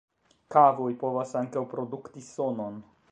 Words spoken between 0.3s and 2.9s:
Kavoj povas ankaŭ produkti sonon.